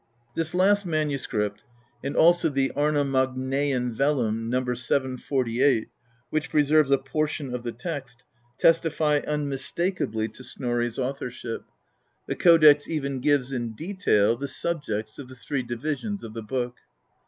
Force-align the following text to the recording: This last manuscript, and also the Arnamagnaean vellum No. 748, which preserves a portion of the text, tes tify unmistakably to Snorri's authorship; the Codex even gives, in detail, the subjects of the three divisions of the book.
This 0.33 0.55
last 0.55 0.83
manuscript, 0.83 1.63
and 2.03 2.15
also 2.15 2.49
the 2.49 2.71
Arnamagnaean 2.75 3.91
vellum 3.91 4.49
No. 4.49 4.73
748, 4.73 5.89
which 6.31 6.49
preserves 6.49 6.89
a 6.89 6.97
portion 6.97 7.53
of 7.53 7.61
the 7.61 7.71
text, 7.71 8.23
tes 8.57 8.79
tify 8.81 9.23
unmistakably 9.27 10.27
to 10.27 10.43
Snorri's 10.43 10.97
authorship; 10.97 11.65
the 12.25 12.35
Codex 12.35 12.87
even 12.89 13.19
gives, 13.19 13.51
in 13.51 13.75
detail, 13.75 14.35
the 14.35 14.47
subjects 14.47 15.19
of 15.19 15.27
the 15.27 15.35
three 15.35 15.61
divisions 15.61 16.23
of 16.23 16.33
the 16.33 16.41
book. 16.41 16.77